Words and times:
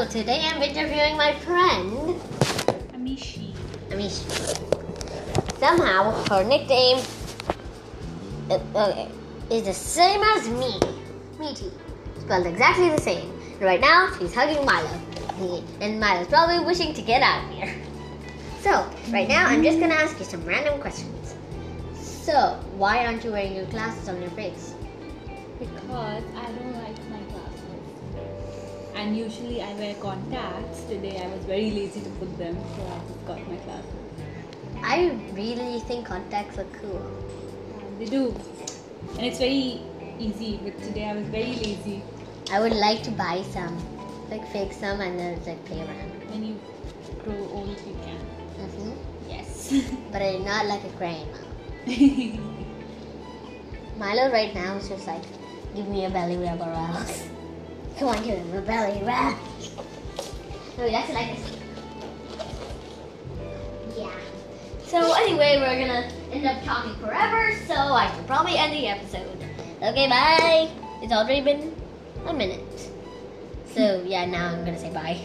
So 0.00 0.06
today 0.06 0.40
I'm 0.44 0.62
interviewing 0.62 1.18
my 1.18 1.34
friend 1.40 2.18
Amishi. 2.94 3.52
Amish. 3.90 4.24
Somehow 5.58 6.12
her 6.30 6.42
nickname 6.42 7.04
uh, 8.48 9.06
is 9.50 9.64
the 9.64 9.74
same 9.74 10.22
as 10.22 10.48
me, 10.48 10.80
Meaty, 11.38 11.70
spelled 12.18 12.46
exactly 12.46 12.88
the 12.88 12.98
same. 12.98 13.30
Right 13.60 13.78
now 13.78 14.10
she's 14.18 14.32
hugging 14.32 14.64
Milo, 14.64 14.88
and 15.82 16.00
Milo's 16.00 16.28
probably 16.28 16.64
wishing 16.64 16.94
to 16.94 17.02
get 17.02 17.20
out 17.20 17.44
of 17.44 17.50
here. 17.50 17.74
So 18.62 18.90
right 19.10 19.28
now 19.28 19.48
I'm 19.48 19.62
just 19.62 19.80
gonna 19.80 19.96
ask 19.96 20.18
you 20.18 20.24
some 20.24 20.46
random 20.46 20.80
questions. 20.80 21.34
So 21.92 22.58
why 22.78 23.04
aren't 23.04 23.22
you 23.22 23.32
wearing 23.32 23.54
your 23.54 23.66
glasses 23.66 24.08
on 24.08 24.18
your 24.22 24.30
face? 24.30 24.72
Because 25.58 26.24
I 26.36 26.52
don't 26.52 26.72
like. 26.72 27.09
And 29.00 29.16
usually 29.16 29.62
I 29.62 29.72
wear 29.76 29.94
contacts. 29.94 30.82
Today 30.82 31.18
I 31.18 31.26
was 31.28 31.42
very 31.46 31.70
lazy 31.70 32.02
to 32.02 32.10
put 32.20 32.36
them, 32.36 32.54
so 32.76 32.82
I 32.94 32.98
just 33.08 33.26
got 33.26 33.38
my 33.48 33.56
glasses. 33.64 33.94
I 34.82 35.18
really 35.32 35.80
think 35.80 36.04
contacts 36.04 36.58
are 36.58 36.66
cool. 36.80 37.00
They 37.98 38.04
do. 38.04 38.34
And 39.16 39.24
it's 39.24 39.38
very 39.38 39.80
easy, 40.18 40.60
but 40.62 40.76
today 40.82 41.08
I 41.08 41.14
was 41.14 41.26
very 41.28 41.54
lazy. 41.62 42.02
I 42.52 42.60
would 42.60 42.74
like 42.74 43.02
to 43.04 43.10
buy 43.10 43.42
some, 43.54 43.74
like 44.30 44.46
fake 44.52 44.74
some, 44.74 45.00
and 45.00 45.18
then 45.18 45.42
like 45.46 45.64
play 45.64 45.80
around. 45.80 46.12
When 46.28 46.44
you 46.44 46.60
grow 47.24 47.40
old, 47.54 47.80
you 47.88 47.96
can. 48.04 48.20
hmm 48.68 48.92
Yes. 49.30 49.72
But 50.12 50.20
I'm 50.20 50.44
not 50.44 50.66
like 50.66 50.84
a 50.84 50.92
grandma. 51.00 51.38
Milo 53.96 54.30
right 54.30 54.54
now 54.54 54.76
is 54.76 54.90
just 54.90 55.06
like, 55.06 55.24
give 55.74 55.88
me 55.88 56.04
a 56.04 56.10
belly 56.10 56.36
rub 56.36 56.60
or 56.60 56.72
else. 56.86 57.30
Come 58.00 58.08
on, 58.08 58.22
him 58.22 58.56
a 58.56 58.62
belly 58.62 59.02
rub. 59.02 59.36
He 60.74 60.90
doesn't 60.90 61.14
like 61.14 61.36
this. 61.36 61.58
Yeah. 63.94 64.10
So 64.86 65.12
anyway, 65.12 65.58
we're 65.58 65.78
gonna 65.78 66.10
end 66.32 66.46
up 66.46 66.64
talking 66.64 66.94
forever, 66.94 67.54
so 67.66 67.74
I 67.74 68.10
should 68.16 68.26
probably 68.26 68.56
end 68.56 68.72
the 68.72 68.86
episode. 68.86 69.36
Okay, 69.82 70.08
bye. 70.08 70.70
It's 71.02 71.12
already 71.12 71.42
been 71.42 71.76
a 72.24 72.32
minute. 72.32 72.90
So 73.66 74.02
yeah, 74.06 74.24
now 74.24 74.48
I'm 74.48 74.64
gonna 74.64 74.78
say 74.78 74.90
bye. 74.90 75.20